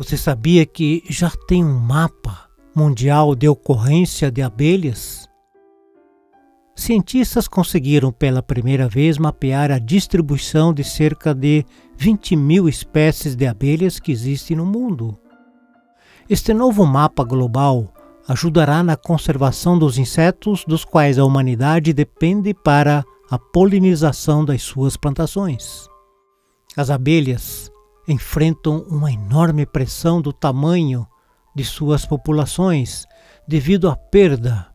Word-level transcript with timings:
Você 0.00 0.16
sabia 0.16 0.64
que 0.64 1.02
já 1.10 1.30
tem 1.46 1.62
um 1.62 1.78
mapa 1.78 2.48
mundial 2.74 3.34
de 3.34 3.46
ocorrência 3.46 4.30
de 4.30 4.40
abelhas? 4.40 5.28
Cientistas 6.74 7.46
conseguiram 7.46 8.10
pela 8.10 8.42
primeira 8.42 8.88
vez 8.88 9.18
mapear 9.18 9.70
a 9.70 9.78
distribuição 9.78 10.72
de 10.72 10.82
cerca 10.82 11.34
de 11.34 11.66
20 11.98 12.34
mil 12.34 12.66
espécies 12.66 13.36
de 13.36 13.46
abelhas 13.46 14.00
que 14.00 14.10
existem 14.10 14.56
no 14.56 14.64
mundo. 14.64 15.18
Este 16.30 16.54
novo 16.54 16.86
mapa 16.86 17.22
global 17.22 17.92
ajudará 18.26 18.82
na 18.82 18.96
conservação 18.96 19.78
dos 19.78 19.98
insetos 19.98 20.64
dos 20.66 20.82
quais 20.82 21.18
a 21.18 21.26
humanidade 21.26 21.92
depende 21.92 22.54
para 22.54 23.04
a 23.30 23.38
polinização 23.38 24.46
das 24.46 24.62
suas 24.62 24.96
plantações. 24.96 25.86
As 26.74 26.88
abelhas 26.88 27.59
enfrentam 28.10 28.84
uma 28.88 29.12
enorme 29.12 29.64
pressão 29.64 30.20
do 30.20 30.32
tamanho 30.32 31.06
de 31.54 31.64
suas 31.64 32.04
populações 32.04 33.06
devido 33.46 33.88
à 33.88 33.96
perda 33.96 34.66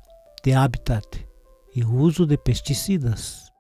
de 0.44 0.54
habitat 0.54 1.28
e 1.76 1.84
uso 1.84 2.26
de 2.26 2.38
pesticidas. 2.38 3.52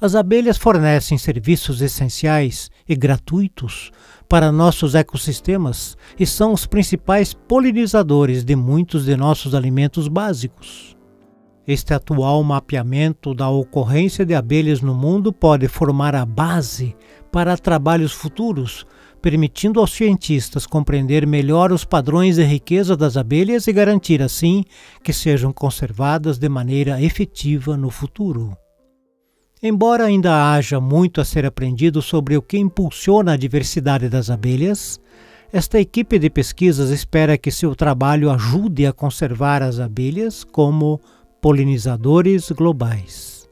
As 0.00 0.14
abelhas 0.14 0.56
fornecem 0.56 1.18
serviços 1.18 1.80
essenciais 1.80 2.70
e 2.88 2.94
gratuitos 2.94 3.90
para 4.28 4.52
nossos 4.52 4.94
ecossistemas 4.94 5.96
e 6.18 6.24
são 6.24 6.52
os 6.52 6.66
principais 6.66 7.34
polinizadores 7.34 8.44
de 8.44 8.54
muitos 8.54 9.06
de 9.06 9.16
nossos 9.16 9.54
alimentos 9.54 10.06
básicos. 10.06 10.97
Este 11.68 11.92
atual 11.92 12.42
mapeamento 12.42 13.34
da 13.34 13.50
ocorrência 13.50 14.24
de 14.24 14.34
abelhas 14.34 14.80
no 14.80 14.94
mundo 14.94 15.30
pode 15.30 15.68
formar 15.68 16.14
a 16.14 16.24
base 16.24 16.96
para 17.30 17.58
trabalhos 17.58 18.10
futuros, 18.10 18.86
permitindo 19.20 19.78
aos 19.78 19.92
cientistas 19.92 20.66
compreender 20.66 21.26
melhor 21.26 21.70
os 21.70 21.84
padrões 21.84 22.36
de 22.36 22.42
riqueza 22.42 22.96
das 22.96 23.18
abelhas 23.18 23.66
e 23.66 23.72
garantir 23.74 24.22
assim 24.22 24.64
que 25.04 25.12
sejam 25.12 25.52
conservadas 25.52 26.38
de 26.38 26.48
maneira 26.48 27.02
efetiva 27.02 27.76
no 27.76 27.90
futuro. 27.90 28.56
Embora 29.62 30.04
ainda 30.04 30.54
haja 30.54 30.80
muito 30.80 31.20
a 31.20 31.24
ser 31.24 31.44
aprendido 31.44 32.00
sobre 32.00 32.34
o 32.34 32.40
que 32.40 32.56
impulsiona 32.56 33.32
a 33.32 33.36
diversidade 33.36 34.08
das 34.08 34.30
abelhas, 34.30 34.98
esta 35.52 35.78
equipe 35.78 36.18
de 36.18 36.30
pesquisas 36.30 36.88
espera 36.88 37.36
que 37.36 37.50
seu 37.50 37.74
trabalho 37.74 38.30
ajude 38.30 38.86
a 38.86 38.92
conservar 38.92 39.62
as 39.62 39.78
abelhas 39.78 40.44
como 40.44 40.98
polinizadores 41.48 42.50
globais. 42.50 43.48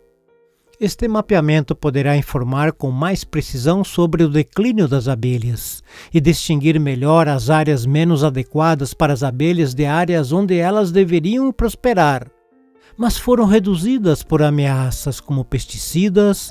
Este 0.79 1.09
mapeamento 1.09 1.75
poderá 1.75 2.15
informar 2.15 2.73
com 2.73 2.91
mais 2.91 3.25
precisão 3.25 3.83
sobre 3.83 4.23
o 4.23 4.29
declínio 4.29 4.87
das 4.87 5.09
abelhas 5.09 5.83
e 6.13 6.21
distinguir 6.21 6.79
melhor 6.79 7.27
as 7.27 7.49
áreas 7.49 7.87
menos 7.87 8.23
adequadas 8.23 8.93
para 8.93 9.15
as 9.15 9.23
abelhas 9.23 9.73
de 9.73 9.87
áreas 9.87 10.31
onde 10.31 10.59
elas 10.59 10.93
deveriam 10.93 11.51
prosperar 11.51 12.31
mas 12.99 13.17
foram 13.17 13.47
reduzidas 13.47 14.23
por 14.23 14.43
ameaças 14.43 15.19
como 15.19 15.43
pesticidas, 15.43 16.51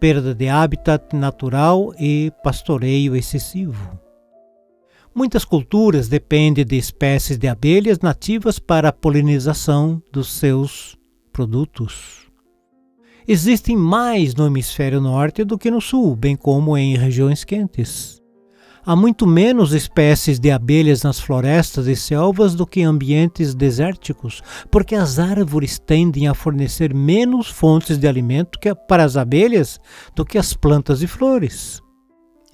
perda 0.00 0.34
de 0.34 0.48
habitat 0.48 1.14
natural 1.14 1.94
e 1.98 2.30
pastoreio 2.42 3.16
excessivo. 3.16 4.05
Muitas 5.16 5.46
culturas 5.46 6.08
dependem 6.08 6.62
de 6.62 6.76
espécies 6.76 7.38
de 7.38 7.48
abelhas 7.48 8.00
nativas 8.00 8.58
para 8.58 8.90
a 8.90 8.92
polinização 8.92 10.02
dos 10.12 10.30
seus 10.30 10.94
produtos. 11.32 12.30
Existem 13.26 13.74
mais 13.74 14.34
no 14.34 14.46
hemisfério 14.46 15.00
norte 15.00 15.42
do 15.42 15.56
que 15.56 15.70
no 15.70 15.80
sul, 15.80 16.14
bem 16.14 16.36
como 16.36 16.76
em 16.76 16.98
regiões 16.98 17.44
quentes. 17.44 18.20
Há 18.84 18.94
muito 18.94 19.26
menos 19.26 19.72
espécies 19.72 20.38
de 20.38 20.50
abelhas 20.50 21.02
nas 21.02 21.18
florestas 21.18 21.86
e 21.86 21.96
selvas 21.96 22.54
do 22.54 22.66
que 22.66 22.80
em 22.80 22.84
ambientes 22.84 23.54
desérticos, 23.54 24.42
porque 24.70 24.94
as 24.94 25.18
árvores 25.18 25.78
tendem 25.78 26.28
a 26.28 26.34
fornecer 26.34 26.92
menos 26.92 27.48
fontes 27.48 27.96
de 27.96 28.06
alimento 28.06 28.58
para 28.86 29.02
as 29.02 29.16
abelhas 29.16 29.80
do 30.14 30.26
que 30.26 30.36
as 30.36 30.52
plantas 30.52 31.02
e 31.02 31.06
flores. 31.06 31.82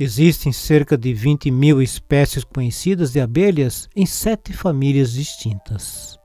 Existem 0.02 0.50
cerca 0.50 0.98
de 0.98 1.14
20 1.14 1.48
mil 1.52 1.80
espécies 1.80 2.42
conhecidas 2.42 3.12
de 3.12 3.20
abelhas 3.20 3.88
em 3.94 4.04
sete 4.04 4.52
famílias 4.52 5.12
distintas. 5.12 6.18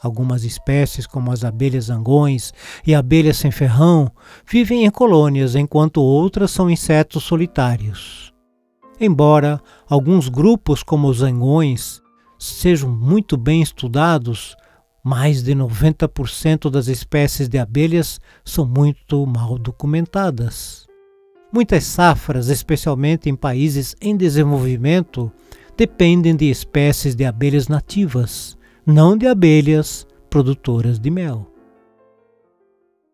Algumas 0.00 0.42
espécies, 0.42 1.06
como 1.06 1.30
as 1.30 1.44
abelhas 1.44 1.84
zangões 1.84 2.50
e 2.86 2.94
abelhas 2.94 3.36
sem 3.36 3.50
ferrão, 3.50 4.10
vivem 4.50 4.86
em 4.86 4.90
colônias, 4.90 5.54
enquanto 5.54 6.00
outras 6.00 6.50
são 6.50 6.70
insetos 6.70 7.22
solitários. 7.24 8.32
Embora 8.98 9.60
alguns 9.86 10.30
grupos, 10.30 10.82
como 10.82 11.06
os 11.06 11.18
zangões, 11.18 12.00
sejam 12.38 12.90
muito 12.90 13.36
bem 13.36 13.60
estudados, 13.60 14.56
mais 15.04 15.42
de 15.42 15.54
90% 15.54 16.70
das 16.70 16.88
espécies 16.88 17.50
de 17.50 17.58
abelhas 17.58 18.18
são 18.42 18.64
muito 18.64 19.26
mal 19.26 19.58
documentadas. 19.58 20.88
Muitas 21.52 21.84
safras, 21.84 22.48
especialmente 22.48 23.28
em 23.28 23.34
países 23.34 23.96
em 24.00 24.16
desenvolvimento, 24.16 25.32
dependem 25.76 26.36
de 26.36 26.48
espécies 26.48 27.16
de 27.16 27.24
abelhas 27.24 27.66
nativas, 27.66 28.56
não 28.86 29.16
de 29.16 29.26
abelhas 29.26 30.06
produtoras 30.28 30.98
de 31.00 31.10
mel. 31.10 31.49